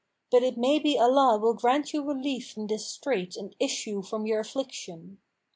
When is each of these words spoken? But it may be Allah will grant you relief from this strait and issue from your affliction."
But 0.31 0.41
it 0.41 0.57
may 0.57 0.79
be 0.79 0.97
Allah 0.97 1.37
will 1.37 1.53
grant 1.53 1.93
you 1.93 2.01
relief 2.03 2.49
from 2.53 2.65
this 2.65 2.87
strait 2.87 3.37
and 3.37 3.55
issue 3.59 4.01
from 4.01 4.25
your 4.25 4.39
affliction." 4.39 5.19